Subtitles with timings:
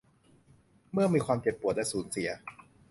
[0.91, 2.29] เมื่อมีความเจ็บปวดและสูญเสีย